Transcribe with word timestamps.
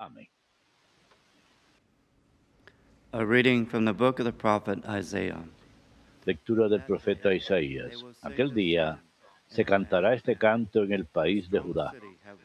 Amén. 0.00 0.26
A 3.12 3.22
reading 3.22 3.66
from 3.66 3.84
the 3.84 3.92
book 3.92 4.18
of 4.18 4.24
the 4.24 4.32
prophet 4.32 4.78
Isaiah. 4.88 5.44
Lectura 6.24 6.70
del 6.70 6.80
profeta 6.86 7.34
Isaías. 7.34 8.02
Aquel 8.22 8.54
día 8.54 9.02
se 9.46 9.62
cantará 9.62 10.14
este 10.14 10.36
canto 10.36 10.84
en 10.84 10.92
el 10.92 11.04
país 11.04 11.50
de 11.50 11.58
Judá. 11.58 11.92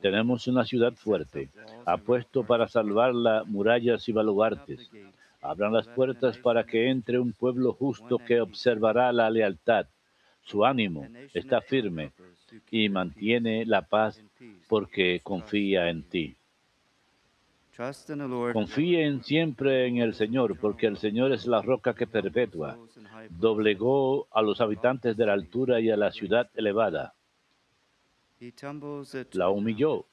Tenemos 0.01 0.47
una 0.47 0.65
ciudad 0.65 0.93
fuerte, 0.95 1.47
ha 1.85 1.95
puesto 1.95 2.43
para 2.43 2.67
salvarla 2.67 3.45
murallas 3.45 4.09
y 4.09 4.11
baluartes. 4.11 4.91
Abran 5.41 5.71
las 5.71 5.87
puertas 5.87 6.37
para 6.37 6.65
que 6.65 6.89
entre 6.89 7.19
un 7.19 7.31
pueblo 7.31 7.71
justo 7.71 8.17
que 8.17 8.41
observará 8.41 9.13
la 9.13 9.29
lealtad. 9.29 9.85
Su 10.41 10.65
ánimo 10.65 11.07
está 11.33 11.61
firme 11.61 12.11
y 12.69 12.89
mantiene 12.89 13.65
la 13.65 13.83
paz 13.83 14.21
porque 14.67 15.21
confía 15.23 15.89
en 15.89 16.03
ti. 16.03 16.35
Confíen 18.53 19.23
siempre 19.23 19.87
en 19.87 19.97
el 19.97 20.13
Señor, 20.13 20.57
porque 20.57 20.87
el 20.87 20.97
Señor 20.97 21.33
es 21.33 21.45
la 21.45 21.61
roca 21.61 21.93
que 21.93 22.07
perpetua. 22.07 22.77
Doblegó 23.29 24.27
a 24.31 24.41
los 24.41 24.61
habitantes 24.61 25.17
de 25.17 25.25
la 25.25 25.33
altura 25.33 25.81
y 25.81 25.89
a 25.89 25.97
la 25.97 26.11
ciudad 26.11 26.49
elevada. 26.55 27.13
La 29.33 29.49
humilló, 29.49 30.05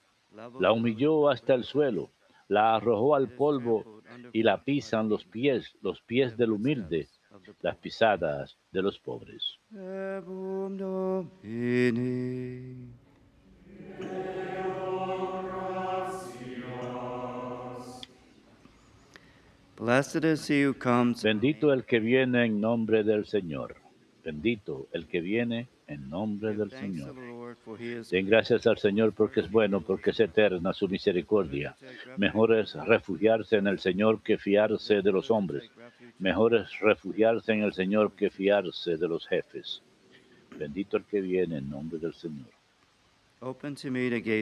la 0.59 0.73
humilló 0.73 1.29
hasta 1.29 1.55
el 1.55 1.65
suelo, 1.65 2.11
la 2.49 2.75
arrojó 2.77 3.15
al 3.15 3.29
polvo 3.29 4.03
y 4.33 4.43
la 4.43 4.63
pisan 4.65 5.09
los 5.09 5.25
pies, 5.25 5.77
los 5.83 6.01
pies 6.03 6.37
del 6.37 6.53
humilde, 6.53 7.09
las 7.61 7.77
pisadas 7.77 8.57
de 8.73 8.83
los 8.83 8.99
pobres. 8.99 9.59
Bendito 21.23 21.71
el 21.71 21.85
que 21.85 22.01
viene 22.01 22.47
en 22.47 22.61
nombre 22.63 23.05
del 23.05 23.27
Señor. 23.27 23.77
Bendito 24.25 24.89
el 24.93 25.07
que 25.07 25.21
viene 25.21 25.69
en 25.87 26.09
nombre 26.09 26.55
del 26.57 26.71
Señor. 26.71 27.15
Den 28.11 28.27
gracias 28.27 28.67
al 28.67 28.79
Señor 28.79 29.13
porque 29.13 29.41
es 29.41 29.51
bueno, 29.51 29.83
porque 29.83 30.13
es 30.13 30.21
eterna 30.21 30.73
su 30.73 30.89
misericordia. 30.89 31.77
Mejor 32.17 32.55
es 32.55 32.73
refugiarse 32.75 33.57
en 33.57 33.67
el 33.67 33.79
Señor 33.81 34.23
que 34.23 34.39
fiarse 34.39 35.03
de 35.03 35.13
los 35.13 35.31
hombres. 35.31 35.71
Mejor 36.19 36.55
es 36.55 36.81
refugiarse 36.81 37.53
en 37.53 37.63
el 37.63 37.75
Señor 37.75 38.13
que 38.13 38.31
fiarse 38.31 38.97
de 38.97 39.09
los 39.09 39.27
jefes. 39.27 39.83
Bendito 40.59 40.97
el 40.97 41.05
que 41.05 41.21
viene 41.21 41.59
en 41.59 41.69
nombre 41.69 41.99
del 41.99 42.15
Señor. 42.15 42.49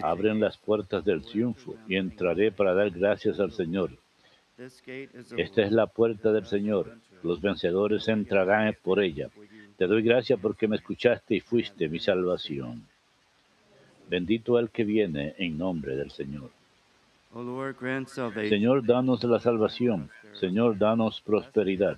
Abren 0.04 0.38
las 0.38 0.58
puertas 0.58 1.04
del 1.04 1.22
triunfo 1.22 1.74
y 1.88 1.96
entraré 1.96 2.52
para 2.52 2.72
dar 2.72 2.90
gracias 2.90 3.40
al 3.40 3.50
Señor. 3.50 3.90
Esta 5.38 5.62
es 5.62 5.72
la 5.72 5.86
puerta 5.86 6.32
del 6.32 6.44
Señor. 6.44 6.98
Los 7.22 7.40
vencedores 7.40 8.06
entrarán 8.08 8.76
por 8.82 9.00
ella. 9.00 9.30
Te 9.78 9.86
doy 9.86 10.02
gracias 10.02 10.38
porque 10.38 10.68
me 10.68 10.76
escuchaste 10.76 11.36
y 11.36 11.40
fuiste 11.40 11.88
mi 11.88 11.98
salvación. 11.98 12.86
Bendito 14.10 14.58
el 14.58 14.68
que 14.68 14.84
viene 14.84 15.34
en 15.38 15.56
nombre 15.56 15.96
del 15.96 16.10
Señor. 16.10 16.50
Señor, 18.48 18.84
danos 18.84 19.24
la 19.24 19.38
salvación. 19.38 20.10
Señor, 20.34 20.76
danos 20.76 21.22
prosperidad. 21.22 21.96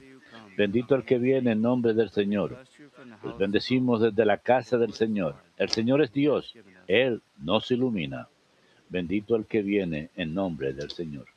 Bendito 0.57 0.95
el 0.95 1.05
que 1.05 1.19
viene 1.19 1.53
en 1.53 1.63
nombre 1.63 1.95
del 1.95 2.11
Señor. 2.11 2.59
Los 3.25 3.39
bendecimos 3.39 4.01
desde 4.03 4.25
la 4.25 4.39
casa 4.39 4.77
del 4.79 4.93
Señor. 4.93 5.35
El 5.57 5.71
Señor 5.71 6.03
es 6.03 6.13
Dios. 6.13 6.55
Él 6.87 7.23
nos 7.39 7.71
ilumina. 7.71 8.29
Bendito 8.89 9.35
el 9.35 9.47
que 9.47 9.63
viene 9.63 10.11
en 10.15 10.35
nombre 10.35 10.75
del 10.75 10.91
Señor. 10.91 11.32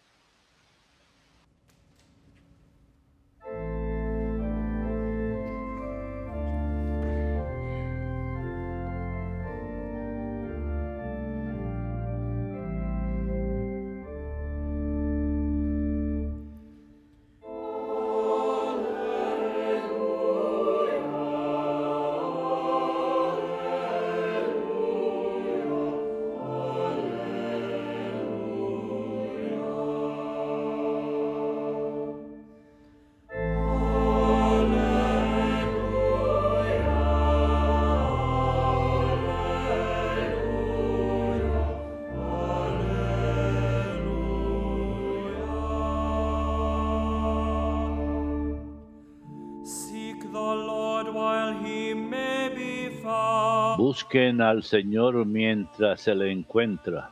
Busquen 53.87 54.41
al 54.41 54.63
Señor 54.63 55.27
mientras 55.27 56.01
se 56.01 56.15
le 56.15 56.31
encuentra. 56.31 57.11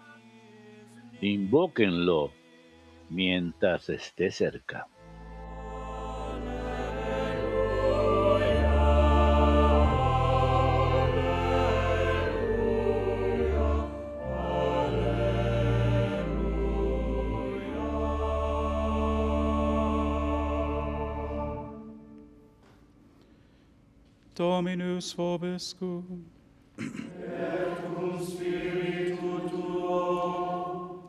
Invóquenlo 1.21 2.31
mientras 3.11 3.89
esté 3.89 4.31
cerca. 4.31 4.87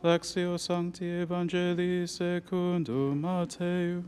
Lectio 0.05 0.59
Sancti 0.59 1.07
Evangelii 1.07 2.07
secundum 2.07 3.23
Matteum. 3.23 4.05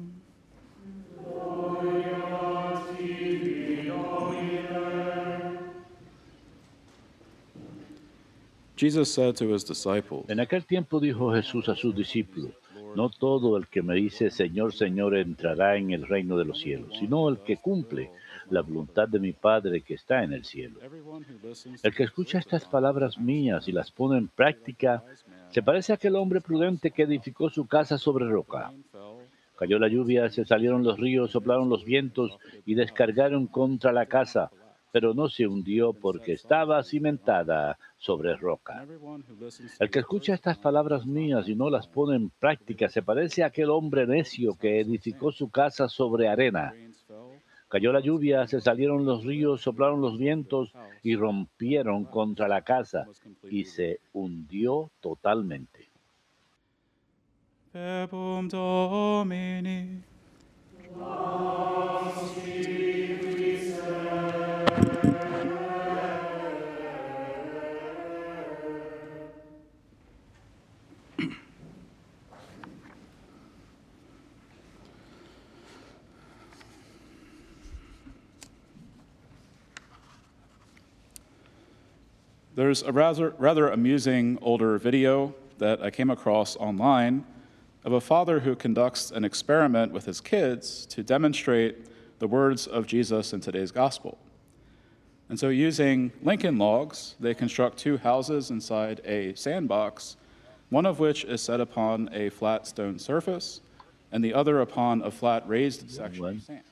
Jesus 8.76 9.10
said 9.14 9.36
to 9.36 9.54
his 9.54 9.64
disciples, 9.64 10.26
En 10.28 10.38
aquel 10.38 10.66
tiempo 10.66 11.00
dijo 11.00 11.32
Jesús 11.32 11.66
a 11.70 11.74
sus 11.74 11.94
discípulos, 11.94 12.52
no 12.94 13.08
todo 13.08 13.56
el 13.56 13.68
que 13.68 13.82
me 13.82 13.94
dice 13.94 14.30
Señor, 14.30 14.74
Señor 14.74 15.16
entrará 15.16 15.76
en 15.76 15.92
el 15.92 16.06
reino 16.06 16.36
de 16.36 16.44
los 16.44 16.60
cielos, 16.60 16.94
sino 17.00 17.30
el 17.30 17.38
que 17.38 17.56
cumple 17.56 18.10
la 18.50 18.62
voluntad 18.62 19.08
de 19.08 19.18
mi 19.18 19.32
Padre 19.32 19.82
que 19.82 19.94
está 19.94 20.22
en 20.22 20.32
el 20.32 20.44
cielo. 20.44 20.80
El 21.82 21.94
que 21.94 22.02
escucha 22.02 22.38
estas 22.38 22.64
palabras 22.64 23.18
mías 23.18 23.68
y 23.68 23.72
las 23.72 23.90
pone 23.90 24.18
en 24.18 24.28
práctica, 24.28 25.02
se 25.50 25.62
parece 25.62 25.92
a 25.92 25.96
aquel 25.96 26.16
hombre 26.16 26.40
prudente 26.40 26.90
que 26.90 27.02
edificó 27.02 27.50
su 27.50 27.66
casa 27.66 27.98
sobre 27.98 28.26
roca. 28.26 28.72
Cayó 29.56 29.78
la 29.78 29.88
lluvia, 29.88 30.28
se 30.28 30.44
salieron 30.44 30.82
los 30.84 30.98
ríos, 30.98 31.30
soplaron 31.30 31.68
los 31.68 31.84
vientos 31.84 32.36
y 32.66 32.74
descargaron 32.74 33.46
contra 33.46 33.90
la 33.90 34.04
casa, 34.04 34.50
pero 34.92 35.14
no 35.14 35.28
se 35.28 35.46
hundió 35.46 35.92
porque 35.94 36.32
estaba 36.32 36.82
cimentada 36.82 37.78
sobre 37.96 38.36
roca. 38.36 38.86
El 39.80 39.90
que 39.90 39.98
escucha 39.98 40.34
estas 40.34 40.58
palabras 40.58 41.06
mías 41.06 41.48
y 41.48 41.54
no 41.54 41.70
las 41.70 41.88
pone 41.88 42.16
en 42.16 42.30
práctica 42.30 42.88
se 42.88 43.02
parece 43.02 43.42
a 43.42 43.46
aquel 43.46 43.70
hombre 43.70 44.06
necio 44.06 44.56
que 44.58 44.80
edificó 44.80 45.32
su 45.32 45.50
casa 45.50 45.88
sobre 45.88 46.28
arena. 46.28 46.74
Cayó 47.68 47.92
la 47.92 48.00
lluvia, 48.00 48.46
se 48.46 48.60
salieron 48.60 49.04
los 49.04 49.24
ríos, 49.24 49.60
soplaron 49.60 50.00
los 50.00 50.18
vientos 50.18 50.72
y 51.02 51.16
rompieron 51.16 52.04
contra 52.04 52.46
la 52.46 52.62
casa 52.62 53.06
y 53.50 53.64
se 53.64 54.00
hundió 54.12 54.90
totalmente. 55.00 55.90
Domini. 58.48 60.02
There's 82.56 82.82
a 82.82 82.90
rather, 82.90 83.34
rather 83.36 83.68
amusing 83.68 84.38
older 84.40 84.78
video 84.78 85.34
that 85.58 85.82
I 85.82 85.90
came 85.90 86.08
across 86.08 86.56
online 86.56 87.26
of 87.84 87.92
a 87.92 88.00
father 88.00 88.40
who 88.40 88.56
conducts 88.56 89.10
an 89.10 89.26
experiment 89.26 89.92
with 89.92 90.06
his 90.06 90.22
kids 90.22 90.86
to 90.86 91.02
demonstrate 91.02 91.86
the 92.18 92.26
words 92.26 92.66
of 92.66 92.86
Jesus 92.86 93.34
in 93.34 93.40
today's 93.40 93.70
gospel. 93.70 94.16
And 95.28 95.38
so, 95.38 95.50
using 95.50 96.12
Lincoln 96.22 96.56
logs, 96.56 97.14
they 97.20 97.34
construct 97.34 97.76
two 97.76 97.98
houses 97.98 98.50
inside 98.50 99.02
a 99.04 99.34
sandbox, 99.34 100.16
one 100.70 100.86
of 100.86 100.98
which 100.98 101.24
is 101.24 101.42
set 101.42 101.60
upon 101.60 102.08
a 102.10 102.30
flat 102.30 102.66
stone 102.66 102.98
surface, 102.98 103.60
and 104.10 104.24
the 104.24 104.32
other 104.32 104.62
upon 104.62 105.02
a 105.02 105.10
flat 105.10 105.46
raised 105.46 105.90
section 105.90 106.24
of 106.24 106.42
sand. 106.42 106.62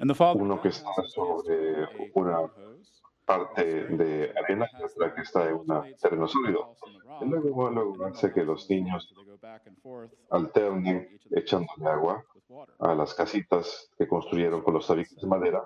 And 0.00 0.08
the 0.08 0.14
father 0.14 0.40
Uno 0.40 0.56
que 0.56 0.70
está 0.70 1.06
sobre 1.10 1.88
una 2.16 2.48
parte 3.28 3.84
de 3.88 4.32
arena 4.42 4.66
otra 4.82 5.14
que 5.14 5.20
está 5.20 5.50
en 5.50 5.56
un 5.56 5.94
terreno 6.00 6.26
sólido. 6.26 6.74
Y 7.20 7.26
luego, 7.26 7.68
luego 7.68 8.06
hace 8.06 8.32
que 8.32 8.42
los 8.42 8.70
niños 8.70 9.14
alternen 10.30 11.20
echándole 11.30 11.86
agua 11.86 12.24
a 12.78 12.94
las 12.94 13.12
casitas 13.12 13.90
que 13.98 14.08
construyeron 14.08 14.62
con 14.62 14.72
los 14.74 14.86
tabiques 14.86 15.20
de 15.20 15.26
madera, 15.26 15.62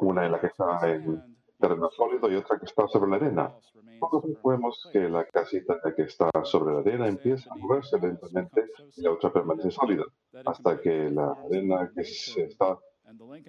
una 0.00 0.26
en 0.26 0.32
la 0.32 0.40
que 0.40 0.48
está 0.48 0.80
en 0.90 1.22
terreno 1.60 1.88
sólido 1.90 2.28
y 2.28 2.34
otra 2.34 2.58
que 2.58 2.66
está 2.66 2.88
sobre 2.88 3.10
la 3.10 3.16
arena. 3.16 3.54
Poco 4.00 4.18
a 4.18 4.22
poco 4.22 4.48
vemos 4.48 4.88
que 4.92 5.08
la 5.08 5.24
casita 5.26 5.78
que 5.94 6.02
está 6.02 6.28
sobre 6.42 6.74
la 6.74 6.80
arena 6.80 7.06
empieza 7.06 7.52
a 7.52 7.56
moverse 7.56 8.00
lentamente 8.00 8.64
y 8.96 9.02
la 9.02 9.12
otra 9.12 9.32
permanece 9.32 9.70
sólida, 9.70 10.04
hasta 10.44 10.80
que 10.80 11.10
la 11.10 11.36
arena 11.44 11.88
que 11.94 12.00
está 12.00 12.78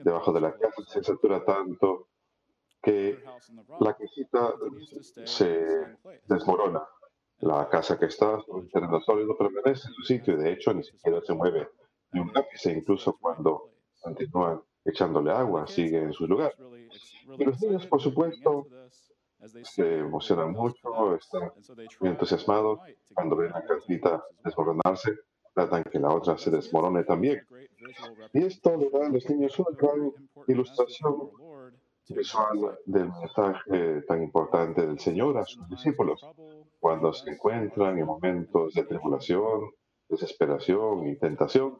debajo 0.03 0.31
de 0.31 0.41
la 0.41 0.53
casa 0.53 0.83
se 0.85 1.03
satura 1.03 1.43
tanto 1.43 2.07
que 2.81 3.23
la 3.79 3.93
casita 3.95 4.53
se 5.25 5.97
desmorona. 6.27 6.81
La 7.39 7.67
casa 7.69 7.97
que 7.97 8.05
está 8.05 8.39
sobre 8.41 8.65
el 8.65 8.71
terreno 8.71 9.01
sólido 9.01 9.35
permanece 9.35 9.87
en 9.87 9.93
su 9.95 10.03
sitio 10.03 10.33
y 10.33 10.37
de 10.37 10.53
hecho 10.53 10.73
ni 10.73 10.83
siquiera 10.83 11.21
se 11.21 11.33
mueve 11.33 11.69
ni 12.13 12.19
un 12.19 12.31
ápice, 12.37 12.71
incluso 12.71 13.17
cuando 13.19 13.71
continúan 13.99 14.61
echándole 14.85 15.31
agua, 15.31 15.67
sigue 15.67 15.97
en 15.97 16.13
su 16.13 16.27
lugar. 16.27 16.53
Y 17.37 17.43
los 17.43 17.61
niños, 17.61 17.87
por 17.87 18.01
supuesto, 18.01 18.67
se 19.63 19.99
emocionan 19.99 20.51
mucho, 20.51 21.15
están 21.15 21.51
muy 21.99 22.09
entusiasmados 22.09 22.79
cuando 23.13 23.35
ven 23.35 23.51
la 23.51 23.65
casita 23.65 24.23
desmoronarse, 24.43 25.15
tratan 25.53 25.83
que 25.83 25.99
la 25.99 26.13
otra 26.13 26.37
se 26.37 26.51
desmorone 26.51 27.03
también. 27.03 27.41
Y 28.33 28.43
esto 28.43 28.77
le 28.77 28.89
da 28.89 29.07
a 29.07 29.09
los 29.09 29.27
niños 29.29 29.57
una 29.59 29.77
gran 29.77 30.11
ilustración 30.47 31.31
visual 32.09 32.77
del 32.85 33.09
mensaje 33.09 34.01
tan 34.07 34.23
importante 34.23 34.85
del 34.85 34.99
Señor 34.99 35.37
a 35.37 35.45
sus 35.45 35.67
discípulos 35.69 36.21
cuando 36.79 37.13
se 37.13 37.29
encuentran 37.29 37.97
en 37.97 38.05
momentos 38.05 38.73
de 38.73 38.83
tribulación, 38.83 39.71
desesperación 40.09 41.07
y 41.07 41.17
tentación. 41.17 41.77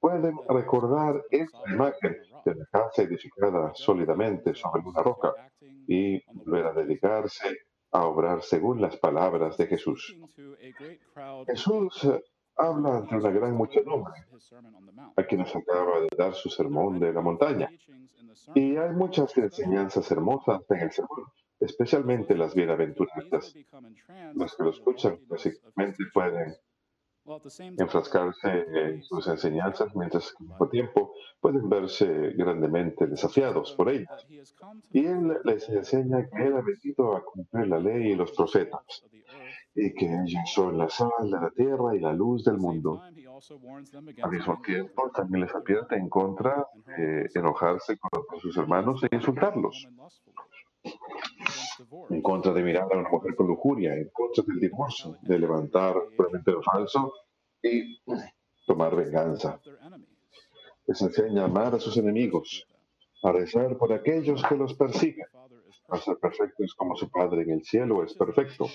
Pueden 0.00 0.36
recordar 0.48 1.22
esta 1.30 1.58
imagen 1.70 2.16
de 2.44 2.54
la 2.54 2.66
casa 2.66 3.02
edificada 3.02 3.72
sólidamente 3.74 4.54
sobre 4.54 4.82
una 4.82 5.02
roca 5.02 5.34
y 5.60 6.22
volver 6.32 6.66
a 6.66 6.72
dedicarse 6.72 7.58
a 7.90 8.06
obrar 8.06 8.42
según 8.42 8.80
las 8.80 8.96
palabras 8.96 9.56
de 9.56 9.66
Jesús. 9.66 10.16
Jesús 11.46 12.08
habla 12.58 12.98
ante 12.98 13.16
una 13.16 13.30
gran 13.30 13.54
muchedumbre, 13.54 14.14
a 15.16 15.22
quienes 15.22 15.54
acaba 15.54 16.00
de 16.00 16.08
dar 16.16 16.34
su 16.34 16.48
sermón 16.48 16.98
de 16.98 17.12
la 17.12 17.20
montaña. 17.20 17.70
Y 18.54 18.76
hay 18.76 18.90
muchas 18.90 19.36
enseñanzas 19.36 20.10
hermosas 20.10 20.62
en 20.68 20.80
el 20.80 20.92
sermón, 20.92 21.24
especialmente 21.60 22.34
las 22.36 22.54
bienaventuranzas. 22.54 23.54
Los 24.34 24.56
que 24.56 24.62
lo 24.62 24.70
escuchan 24.70 25.18
básicamente 25.28 26.04
pueden 26.12 26.54
enfrascarse 27.78 28.66
en 28.72 29.02
sus 29.02 29.26
enseñanzas, 29.28 29.94
mientras 29.94 30.34
al 30.38 30.46
mismo 30.46 30.68
tiempo 30.68 31.12
pueden 31.40 31.68
verse 31.68 32.32
grandemente 32.36 33.06
desafiados 33.06 33.72
por 33.72 33.90
ellas. 33.90 34.26
Y 34.92 35.04
Él 35.04 35.38
les 35.44 35.68
enseña 35.68 36.28
que 36.28 36.46
Él 36.46 36.54
ha 36.56 36.62
venido 36.62 37.16
a 37.16 37.24
cumplir 37.24 37.68
la 37.68 37.78
ley 37.78 38.12
y 38.12 38.14
los 38.14 38.32
profetas, 38.32 39.04
y 39.74 39.92
que 39.94 40.06
ellos 40.06 40.50
son 40.52 40.78
la 40.78 40.88
sal 40.88 41.10
de 41.22 41.40
la 41.40 41.50
tierra 41.50 41.94
y 41.94 42.00
la 42.00 42.12
luz 42.12 42.44
del 42.44 42.58
mundo. 42.58 43.02
Al 44.22 44.30
mismo 44.30 44.60
tiempo, 44.62 45.10
también 45.14 45.44
les 45.44 45.54
advierte 45.54 45.96
en 45.96 46.08
contra 46.08 46.66
de 46.96 47.28
enojarse 47.34 47.96
con 47.98 48.40
sus 48.40 48.56
hermanos 48.56 49.02
e 49.04 49.14
insultarlos 49.14 49.86
en 52.10 52.22
contra 52.22 52.52
de 52.52 52.62
mirar 52.62 52.88
a 52.92 52.98
una 52.98 53.08
mujer 53.08 53.34
con 53.34 53.46
lujuria, 53.46 53.94
en 53.94 54.08
contra 54.10 54.44
del 54.44 54.60
divorcio, 54.60 55.16
de 55.22 55.38
levantar 55.38 55.94
puramente 56.16 56.52
lo 56.52 56.62
falso 56.62 57.12
y 57.62 58.00
tomar 58.66 58.94
venganza. 58.96 59.60
Les 60.86 61.00
enseña 61.02 61.42
a 61.42 61.44
amar 61.46 61.74
a 61.74 61.80
sus 61.80 61.96
enemigos, 61.96 62.66
a 63.22 63.32
rezar 63.32 63.76
por 63.76 63.92
aquellos 63.92 64.42
que 64.42 64.56
los 64.56 64.74
persiguen, 64.74 65.26
a 65.88 65.98
ser 65.98 66.18
perfectos 66.18 66.74
como 66.74 66.96
su 66.96 67.10
Padre 67.10 67.42
en 67.42 67.50
el 67.50 67.64
cielo 67.64 68.02
es 68.04 68.14
perfecto. 68.14 68.66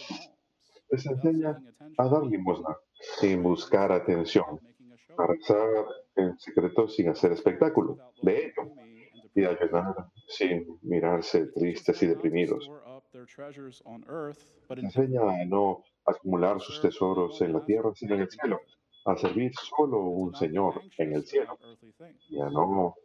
Les 0.89 1.05
enseña 1.05 1.59
a 1.97 2.07
dar 2.07 2.23
limosna 2.23 2.77
sin 3.19 3.43
buscar 3.43 3.91
atención, 3.91 4.59
a 5.17 5.27
rezar 5.27 5.85
en 6.15 6.37
secreto 6.39 6.87
sin 6.87 7.09
hacer 7.09 7.31
espectáculo 7.31 7.97
de 8.21 8.45
ello 8.45 8.71
y 9.35 9.45
ayudar 9.45 9.95
sin 10.27 10.79
mirarse 10.81 11.47
tristes 11.47 12.01
y 12.03 12.07
deprimidos. 12.07 12.69
Enseña 14.69 15.21
a 15.21 15.45
no 15.45 15.83
acumular 16.05 16.59
sus 16.59 16.81
tesoros 16.81 17.39
en 17.41 17.53
la 17.53 17.63
tierra, 17.63 17.91
sino 17.93 18.15
en 18.15 18.21
el 18.21 18.31
cielo, 18.31 18.59
a 19.05 19.15
servir 19.15 19.51
solo 19.55 19.99
un 19.99 20.35
Señor 20.35 20.81
en 20.97 21.13
el 21.13 21.23
cielo 21.23 21.57
y 22.29 22.41
a 22.41 22.49
no 22.49 22.95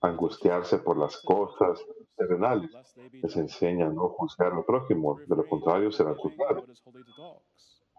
angustiarse 0.00 0.78
por 0.78 0.96
las 0.96 1.18
cosas 1.18 1.84
terrenales. 2.16 2.70
Les 3.12 3.36
enseña 3.36 3.88
a 3.88 3.90
no 3.90 4.08
juzgar 4.08 4.52
al 4.52 4.64
prójimo, 4.64 5.18
de 5.26 5.36
lo 5.36 5.46
contrario 5.46 5.92
serán 5.92 6.16
juzgados. 6.16 6.82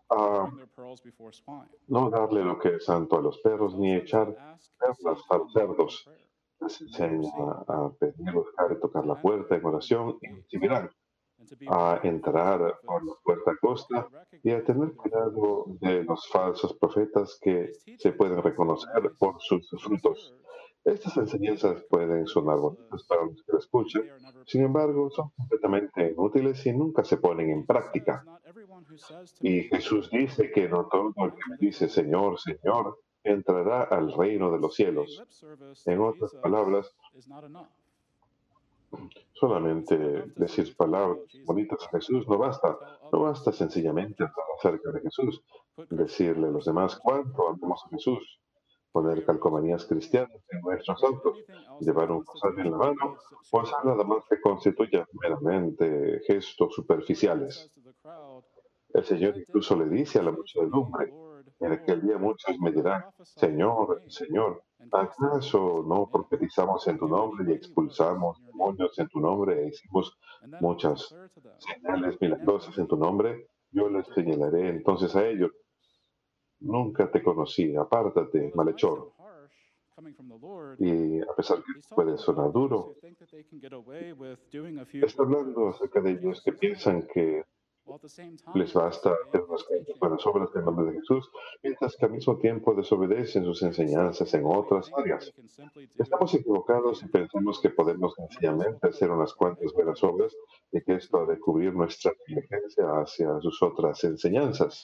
A 0.10 0.50
no 1.88 2.10
darle 2.10 2.44
lo 2.44 2.58
que 2.58 2.76
es 2.76 2.86
santo 2.86 3.18
a 3.18 3.22
los 3.22 3.38
perros, 3.40 3.78
ni 3.78 3.94
echar 3.96 4.28
perlas 4.80 5.22
a 5.30 5.38
los 5.38 5.54
cerdos. 5.54 6.10
Les 6.60 6.82
enseña 6.82 7.30
a 7.68 7.92
pedir, 8.00 8.34
buscar 8.34 8.72
y 8.72 8.80
tocar 8.80 9.06
la 9.06 9.22
puerta 9.22 9.56
en 9.56 9.66
oración 9.66 10.18
y 10.50 10.58
mirar 10.58 10.92
a 11.68 12.00
entrar 12.04 12.80
por 12.84 13.06
la 13.06 13.14
puerta 13.24 13.56
costa 13.60 14.08
y 14.44 14.52
a 14.52 14.64
tener 14.64 14.94
cuidado 14.94 15.66
de 15.80 16.04
los 16.04 16.28
falsos 16.30 16.74
profetas 16.74 17.38
que 17.42 17.72
se 17.98 18.12
pueden 18.14 18.42
reconocer 18.42 19.12
por 19.18 19.42
sus 19.42 19.70
frutos. 19.82 20.34
Estas 20.84 21.16
enseñanzas 21.18 21.84
pueden 21.90 22.26
sonar 22.26 22.58
bonitas 22.58 23.04
para 23.04 23.26
los 23.26 23.44
que 23.44 23.52
lo 23.52 23.60
escuchan, 23.60 24.04
sin 24.46 24.64
embargo, 24.64 25.12
son 25.12 25.30
completamente 25.38 26.12
inútiles 26.12 26.66
y 26.66 26.74
nunca 26.74 27.04
se 27.04 27.18
ponen 27.18 27.52
en 27.52 27.66
práctica. 27.66 28.26
Y 29.42 29.62
Jesús 29.64 30.10
dice 30.10 30.52
que 30.52 30.68
no 30.68 30.88
todo 30.88 31.14
el 31.18 31.32
que 31.34 31.50
me 31.50 31.58
dice 31.58 31.88
Señor, 31.88 32.40
Señor, 32.40 32.98
entrará 33.24 33.84
al 33.84 34.12
reino 34.14 34.52
de 34.52 34.60
los 34.60 34.76
cielos. 34.76 35.24
En 35.86 36.02
otras 36.02 36.34
palabras, 36.36 36.96
Solamente 39.34 39.98
decir 40.36 40.76
palabras 40.76 41.20
bonitas 41.46 41.80
a 41.86 41.90
Jesús 41.98 42.28
no 42.28 42.38
basta. 42.38 42.78
No 43.12 43.22
basta 43.22 43.52
sencillamente 43.52 44.24
hablar 44.24 44.46
acerca 44.58 44.92
de 44.92 45.02
Jesús, 45.02 45.44
decirle 45.90 46.48
a 46.48 46.52
los 46.52 46.66
demás 46.66 46.98
cuánto 46.98 47.50
amamos 47.50 47.84
a 47.86 47.90
Jesús, 47.90 48.40
poner 48.92 49.26
calcomanías 49.26 49.86
cristianas 49.86 50.44
en 50.50 50.62
nuestros 50.62 51.04
autos, 51.04 51.38
llevar 51.80 52.12
un 52.12 52.24
rosario 52.26 52.62
en 52.62 52.72
la 52.72 52.78
mano 52.78 53.18
o 53.52 53.60
hacer 53.60 53.78
nada 53.84 54.04
más 54.04 54.24
que 54.30 54.40
constituya 54.40 55.08
meramente 55.14 56.22
gestos 56.28 56.76
superficiales. 56.76 57.72
El 58.94 59.06
Señor 59.06 59.38
incluso 59.38 59.76
le 59.76 59.88
dice 59.88 60.20
a 60.20 60.24
la 60.24 60.32
muchedumbre, 60.32 61.12
en 61.62 61.72
aquel 61.74 62.02
día 62.02 62.18
muchos 62.18 62.58
me 62.60 62.72
dirán, 62.72 63.04
Señor, 63.24 64.02
Señor, 64.08 64.64
¿acaso 64.92 65.84
no 65.88 66.10
profetizamos 66.12 66.88
en 66.88 66.98
tu 66.98 67.08
nombre 67.08 67.46
y 67.48 67.56
expulsamos 67.56 68.44
demonios 68.46 68.98
en 68.98 69.08
tu 69.08 69.20
nombre 69.20 69.64
e 69.64 69.68
hicimos 69.68 70.18
muchas 70.60 71.16
señales 71.60 72.20
milagrosas 72.20 72.76
en 72.80 72.88
tu 72.88 72.98
nombre? 72.98 73.48
Yo 73.72 73.90
les 73.90 74.08
señalaré 74.08 74.70
entonces 74.70 75.16
a 75.16 75.28
ellos, 75.28 75.52
nunca 76.60 77.12
te 77.12 77.22
conocí, 77.22 77.76
apártate, 77.76 78.52
malhechor. 78.56 79.14
Y 80.80 81.22
a 81.22 81.36
pesar 81.36 81.60
que 81.60 81.96
puede 81.96 82.18
sonar 82.18 82.52
duro, 82.52 82.96
está 84.92 85.24
hablando 85.24 85.70
acerca 85.70 86.02
de 86.02 86.12
ellos 86.12 86.42
que 86.44 86.54
piensan 86.54 87.08
que 87.14 87.44
les 88.54 88.74
basta 88.74 89.14
hacer 89.28 89.42
unas 89.42 89.64
cuantas 89.64 90.00
buenas 90.00 90.26
obras 90.26 90.50
en 90.56 90.66
nombre 90.66 90.86
de 90.92 91.00
Jesús, 91.00 91.30
mientras 91.64 91.96
que 91.96 92.06
al 92.06 92.12
mismo 92.12 92.38
tiempo 92.38 92.74
desobedecen 92.74 93.44
sus 93.44 93.62
enseñanzas 93.64 94.34
en 94.34 94.46
otras 94.46 94.92
áreas. 94.96 95.34
Estamos 95.98 96.34
equivocados 96.34 97.00
si 97.00 97.08
pensamos 97.08 97.60
que 97.60 97.70
podemos 97.70 98.14
sencillamente 98.16 98.88
hacer 98.88 99.12
unas 99.12 99.34
cuantas 99.34 99.74
buenas 99.74 100.04
obras 100.04 100.36
y 100.72 100.82
que 100.82 100.96
esto 100.96 101.22
ha 101.22 101.26
de 101.26 101.40
cubrir 101.40 101.74
nuestra 101.74 102.14
diligencia 102.28 102.86
hacia 103.02 103.40
sus 103.42 103.62
otras 103.62 104.04
enseñanzas. 104.04 104.84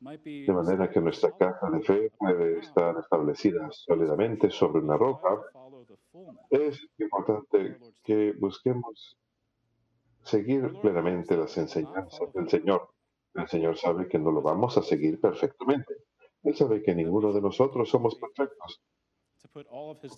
De 0.00 0.52
manera 0.52 0.90
que 0.90 1.00
nuestra 1.00 1.30
casa 1.30 1.70
de 1.70 1.80
fe 1.80 2.10
puede 2.18 2.58
estar 2.58 2.98
establecida 2.98 3.70
sólidamente 3.70 4.50
sobre 4.50 4.80
una 4.80 4.96
roca, 4.96 5.40
es 6.50 6.80
importante 6.98 7.78
que 8.02 8.32
busquemos 8.32 9.16
seguir 10.24 10.72
plenamente 10.80 11.36
las 11.36 11.56
enseñanzas 11.58 12.32
del 12.32 12.48
Señor. 12.48 12.88
El 13.34 13.48
Señor 13.48 13.76
sabe 13.76 14.08
que 14.08 14.18
no 14.18 14.30
lo 14.30 14.42
vamos 14.42 14.76
a 14.76 14.82
seguir 14.82 15.20
perfectamente. 15.20 15.94
Él 16.42 16.54
sabe 16.56 16.82
que 16.82 16.94
ninguno 16.94 17.32
de 17.32 17.40
nosotros 17.40 17.88
somos 17.88 18.16
perfectos, 18.16 18.82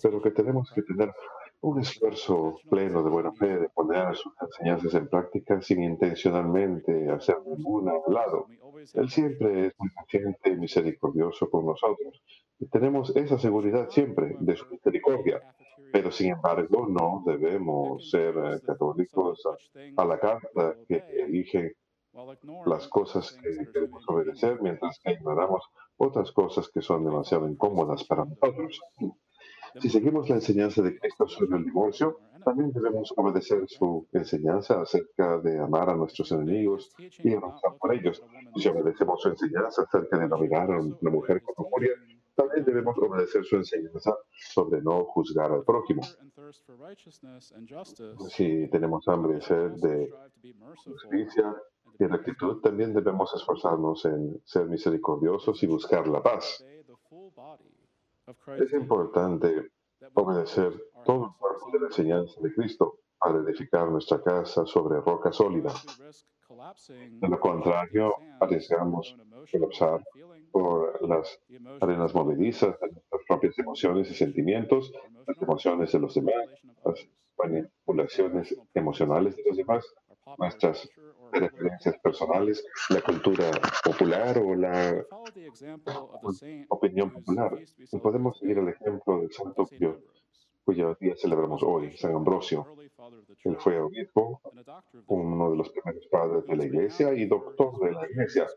pero 0.01 0.21
que 0.21 0.31
tenemos 0.31 0.71
que 0.71 0.81
tener 0.81 1.13
un 1.61 1.79
esfuerzo 1.79 2.59
pleno 2.69 3.03
de 3.03 3.09
buena 3.09 3.31
fe 3.33 3.57
de 3.57 3.69
poner 3.69 4.15
sus 4.15 4.33
enseñanzas 4.41 4.93
en 4.93 5.07
práctica 5.07 5.61
sin 5.61 5.83
intencionalmente 5.83 7.09
hacer 7.09 7.37
ninguna 7.45 7.93
al 8.05 8.13
lado. 8.13 8.47
Él 8.93 9.09
siempre 9.09 9.67
es 9.67 9.73
muy 9.79 9.89
paciente 9.89 10.49
y 10.51 10.57
misericordioso 10.57 11.49
con 11.49 11.65
nosotros. 11.65 12.21
Y 12.59 12.67
tenemos 12.67 13.15
esa 13.15 13.37
seguridad 13.37 13.89
siempre 13.89 14.35
de 14.39 14.55
su 14.55 14.67
misericordia. 14.67 15.41
Pero 15.95 16.11
sin 16.11 16.33
embargo, 16.33 16.87
no 16.89 17.23
debemos 17.25 18.09
ser 18.09 18.35
eh, 18.35 18.59
católicos 18.65 19.41
a, 19.95 20.03
la 20.03 20.19
carta 20.19 20.75
que 20.89 21.01
eligen 21.25 21.71
las 22.65 22.89
cosas 22.89 23.31
que 23.31 23.71
queremos 23.71 24.03
obedecer 24.09 24.61
mientras 24.61 24.99
que 24.99 25.13
ignoramos 25.13 25.63
otras 25.95 26.33
cosas 26.33 26.67
que 26.67 26.81
son 26.81 27.05
demasiado 27.05 27.47
incómodas 27.47 28.03
para 28.03 28.25
nosotros. 28.25 28.81
Si 29.79 29.89
seguimos 29.89 30.27
la 30.27 30.35
enseñanza 30.35 30.81
de 30.81 30.99
Cristo 30.99 31.29
sobre 31.29 31.59
el 31.59 31.63
divorcio, 31.63 32.19
también 32.43 32.73
debemos 32.73 33.13
obedecer 33.15 33.63
su 33.69 34.05
enseñanza 34.11 34.81
acerca 34.81 35.37
de 35.37 35.59
amar 35.59 35.89
a 35.89 35.95
nuestros 35.95 36.29
enemigos 36.33 36.91
y 37.23 37.33
avanzar 37.33 37.73
por 37.79 37.95
ellos. 37.95 38.21
Si 38.57 38.67
obedecemos 38.67 39.21
su 39.21 39.29
enseñanza 39.29 39.83
acerca 39.83 40.17
de 40.17 40.27
dominar 40.27 40.73
a 40.73 40.77
una 40.81 41.09
mujer 41.09 41.41
con 41.41 41.55
lujuria, 41.57 41.91
también 42.35 42.65
debemos 42.65 42.97
obedecer 42.97 43.45
su 43.45 43.55
enseñanza 43.55 44.15
sobre 44.31 44.81
no 44.81 45.05
juzgar 45.05 45.51
al 45.51 45.63
prójimo. 45.63 46.01
Si 48.29 48.69
tenemos 48.69 49.07
hambre 49.07 49.37
y 49.37 49.41
sed 49.41 49.71
de 49.81 50.13
justicia 50.83 51.55
y 51.97 52.05
rectitud, 52.05 52.61
también 52.61 52.93
debemos 52.93 53.33
esforzarnos 53.33 54.05
en 54.05 54.41
ser 54.43 54.67
misericordiosos 54.67 55.63
y 55.63 55.67
buscar 55.67 56.07
la 56.07 56.21
paz. 56.21 56.63
Es 58.57 58.73
importante 58.73 59.71
obedecer 60.13 60.73
todo 61.05 61.25
el 61.27 61.31
cuerpo 61.39 61.71
de 61.71 61.79
la 61.79 61.87
enseñanza 61.87 62.39
de 62.41 62.53
Cristo 62.53 62.99
para 63.17 63.39
edificar 63.39 63.89
nuestra 63.89 64.21
casa 64.21 64.65
sobre 64.65 64.99
roca 64.99 65.31
sólida. 65.31 65.73
De 67.21 67.27
lo 67.27 67.39
contrario, 67.39 68.15
arriesgamos 68.39 69.15
colapsar 69.51 70.03
por 70.51 71.07
las 71.07 71.39
arenas 71.79 72.15
movedizas 72.15 72.79
de 72.79 72.91
nuestras 72.91 73.21
propias 73.27 73.59
emociones 73.59 74.09
y 74.09 74.15
sentimientos, 74.15 74.91
las 75.27 75.41
emociones 75.41 75.91
de 75.91 75.99
los 75.99 76.15
demás, 76.15 76.33
las 76.83 77.07
manipulaciones 77.37 78.55
emocionales 78.73 79.35
de 79.35 79.43
los 79.45 79.57
demás, 79.57 79.85
nuestras 80.37 80.89
referencias 81.31 81.97
personales, 81.99 82.65
la 82.89 83.01
cultura 83.01 83.51
popular 83.83 84.39
o 84.39 84.55
la 84.55 85.05
opinión 86.69 87.11
popular. 87.11 87.59
Y 87.77 87.97
podemos 87.99 88.39
seguir 88.39 88.57
el 88.57 88.69
ejemplo 88.69 89.19
del 89.19 89.31
Santo 89.31 89.67
cuyo 90.63 90.97
día 90.99 91.15
celebramos 91.15 91.61
hoy, 91.61 91.95
San 91.95 92.15
Ambrosio. 92.15 92.65
Él 93.43 93.57
fue 93.59 93.79
obispo, 93.79 94.41
uno 95.07 95.51
de 95.51 95.57
los 95.57 95.69
primeros 95.69 96.07
padres 96.07 96.45
de 96.47 96.55
la 96.55 96.65
iglesia 96.65 97.13
y 97.13 97.25
doctor 97.25 97.79
de 97.79 97.91
la 97.91 98.09
iglesia, 98.09 98.47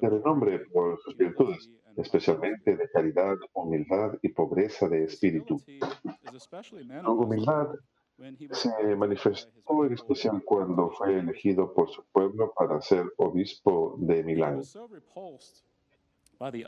de 0.00 0.08
renombre 0.08 0.60
por 0.72 1.00
sus 1.00 1.16
virtudes, 1.16 1.70
especialmente 1.96 2.76
de 2.76 2.88
caridad, 2.90 3.36
humildad 3.52 4.12
y 4.22 4.28
pobreza 4.28 4.88
de 4.88 5.04
espíritu. 5.04 5.58
Su 6.38 7.12
humildad 7.12 7.68
se 8.52 8.96
manifestó 8.96 9.84
en 9.84 9.94
especial 9.94 10.42
cuando 10.44 10.90
fue 10.90 11.18
elegido 11.18 11.72
por 11.72 11.88
su 11.90 12.04
pueblo 12.12 12.52
para 12.54 12.80
ser 12.80 13.04
obispo 13.16 13.96
de 13.98 14.22
Milán. 14.22 14.60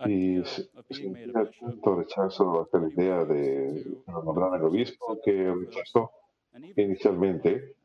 Y 0.07 0.43
sentía 0.91 1.51
tanto 1.61 1.97
rechazo 1.97 2.63
hacia 2.63 2.81
la 2.81 2.89
idea 2.91 3.25
de 3.25 3.85
nombrar 4.07 4.55
al 4.55 4.65
obispo 4.65 5.19
que 5.25 5.55
rechazó 5.55 6.11
inicialmente 6.77 7.77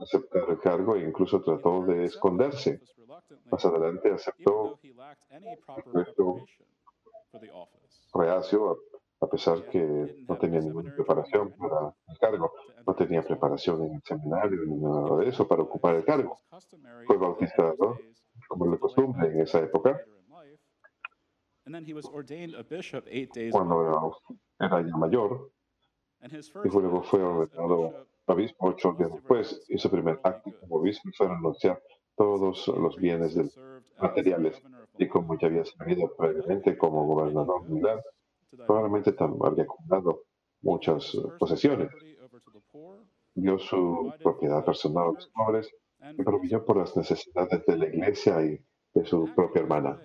aceptar 0.00 0.48
el 0.48 0.58
cargo 0.58 0.96
e 0.96 1.02
incluso 1.02 1.42
trató 1.42 1.84
de 1.84 2.04
esconderse. 2.04 2.80
Más 3.50 3.64
adelante 3.64 4.10
aceptó 4.10 4.78
el 4.82 6.06
reacio 8.12 8.78
a 9.20 9.26
pesar 9.26 9.64
que 9.70 10.24
no 10.28 10.38
tenía 10.38 10.60
ninguna 10.60 10.94
preparación 10.94 11.52
para 11.56 11.94
el 12.08 12.18
cargo, 12.18 12.52
no 12.86 12.94
tenía 12.94 13.22
preparación 13.22 13.82
en 13.84 13.94
el 13.94 14.02
seminario 14.02 14.60
ni 14.66 14.76
nada 14.76 15.16
de 15.16 15.28
eso 15.28 15.48
para 15.48 15.62
ocupar 15.62 15.94
el 15.94 16.04
cargo. 16.04 16.40
Fue 17.06 17.16
bautizado, 17.16 17.98
como 18.48 18.70
de 18.70 18.78
costumbre 18.78 19.28
en 19.28 19.40
esa 19.40 19.60
época, 19.60 19.98
cuando 23.50 24.12
era 24.60 24.82
ya 24.82 24.96
mayor, 24.96 25.50
y 26.20 26.68
luego 26.68 27.02
fue 27.02 27.22
ordenado 27.22 28.06
obispo 28.26 28.66
ocho 28.66 28.94
días 28.98 29.12
después, 29.12 29.64
y 29.68 29.78
su 29.78 29.90
primer 29.90 30.20
acto 30.22 30.50
como 30.60 30.76
obispo 30.76 31.10
fue 31.16 31.28
renunciar 31.28 31.82
todos 32.16 32.68
los 32.68 32.96
bienes 32.96 33.36
materiales, 34.00 34.62
y 34.98 35.08
como 35.08 35.38
ya 35.38 35.48
había 35.48 35.64
servido 35.64 36.14
previamente 36.16 36.76
como 36.78 37.06
gobernador 37.06 37.68
militar, 37.68 38.02
probablemente 38.66 39.14
había 39.18 39.64
acumulado 39.64 40.22
muchas 40.62 41.16
posesiones. 41.38 41.90
Dio 43.34 43.58
su 43.58 44.12
propiedad 44.22 44.64
personal 44.64 45.08
a 45.08 45.12
los 45.12 45.26
pobres 45.28 45.68
y 46.16 46.22
proveyó 46.22 46.64
por 46.64 46.76
las 46.76 46.96
necesidades 46.96 47.64
de 47.66 47.76
la 47.76 47.86
iglesia 47.86 48.44
y 48.44 48.60
de 48.94 49.04
su 49.04 49.28
propia 49.34 49.62
hermana. 49.62 50.00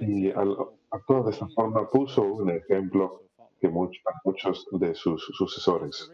Y 0.00 0.30
al 0.30 0.56
actuar 0.90 1.24
de 1.24 1.30
esta 1.30 1.48
forma 1.48 1.88
puso 1.90 2.22
un 2.22 2.50
ejemplo 2.50 3.22
que 3.60 3.68
muchos 3.68 4.66
de 4.72 4.94
sus 4.94 5.24
sucesores 5.32 6.10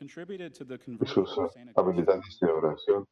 y 0.00 1.06
sus 1.06 1.40
habilidades 1.74 2.38
de 2.40 2.50
oración 2.50 3.06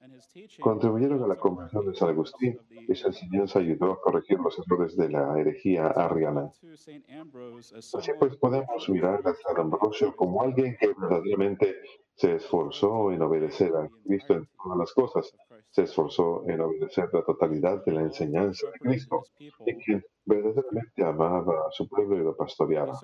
contribuyeron 0.60 1.22
a 1.22 1.26
la 1.26 1.36
conversión 1.36 1.86
de 1.86 1.94
San 1.94 2.10
Agustín 2.10 2.58
y 2.70 2.94
su 2.94 3.08
enseñanza 3.08 3.58
ayudó 3.58 3.92
a 3.92 4.00
corregir 4.00 4.38
los 4.38 4.58
errores 4.58 4.96
de 4.96 5.10
la 5.10 5.38
herejía 5.38 5.88
arriana. 5.88 6.50
Así 7.94 8.12
pues 8.18 8.36
podemos 8.36 8.88
mirar 8.88 9.20
a 9.26 9.34
San 9.34 9.58
Ambrosio 9.58 10.14
como 10.16 10.42
alguien 10.42 10.76
que 10.78 10.88
verdaderamente 10.88 11.76
se 12.14 12.34
esforzó 12.34 13.12
en 13.12 13.22
obedecer 13.22 13.74
a 13.76 13.88
Cristo 14.04 14.34
en 14.34 14.48
todas 14.62 14.78
las 14.78 14.92
cosas, 14.92 15.32
se 15.70 15.82
esforzó 15.82 16.48
en 16.48 16.60
obedecer 16.60 17.08
la 17.12 17.22
totalidad 17.22 17.84
de 17.84 17.92
la 17.92 18.02
enseñanza 18.02 18.66
de 18.70 18.78
Cristo 18.78 19.24
y 19.66 19.74
quien 19.76 20.04
verdaderamente 20.24 21.04
amaba 21.04 21.66
a 21.66 21.70
su 21.70 21.88
pueblo 21.88 22.16
y 22.16 22.24
lo 22.24 22.36
pastoreaba. 22.36 22.94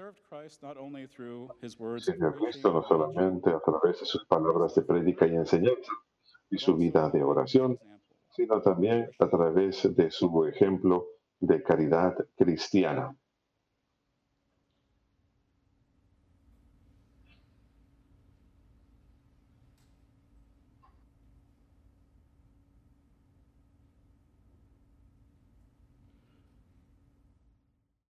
Sirvió 1.99 2.29
a 2.29 2.35
Cristo 2.35 2.73
no 2.73 2.83
solamente 2.83 3.51
a 3.51 3.61
través 3.61 4.01
de 4.01 4.07
sus 4.07 4.25
palabras 4.27 4.75
de 4.75 4.83
prédica 4.83 5.27
y 5.27 5.35
enseñanza 5.35 5.93
y 6.51 6.59
su 6.59 6.77
vida 6.77 7.11
de 7.11 7.23
oración, 7.23 7.79
sino 8.31 8.61
también 8.61 9.11
a 9.19 9.29
través 9.29 9.95
de 9.95 10.11
su 10.11 10.47
ejemplo 10.47 11.07
de 11.41 11.63
caridad 11.63 12.15
cristiana. 12.37 13.17